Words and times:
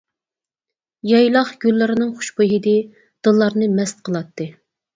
يايلاق 1.11 1.51
گۈللىرىنىڭ 1.67 2.15
خۇشبۇي 2.17 2.51
ھىدى 2.55 2.75
دىللارنى 3.29 3.71
مەست 3.79 4.05
قىلاتتى. 4.09 4.53